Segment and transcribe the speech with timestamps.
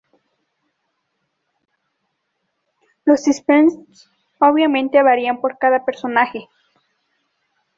[3.05, 6.49] Los specials, obviamente, varían por cada personaje.